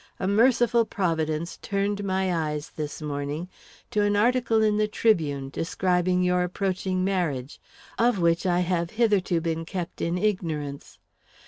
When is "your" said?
6.23-6.41